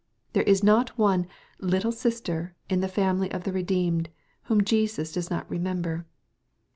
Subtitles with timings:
[0.33, 1.27] There is not one
[1.59, 4.09] "little sister" in the family of the redeemed,
[4.45, 6.07] whom Jesus does not remember.